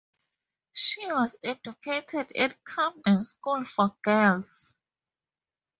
[0.73, 4.73] She was educated at Camden School for Girls.